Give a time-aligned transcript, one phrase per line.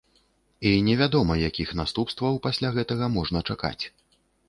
[0.69, 3.79] І невядома, якіх наступстваў пасля гэтага можна чакаць.